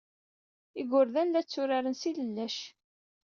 [0.81, 2.57] Igerdan la tturaren s yilellac.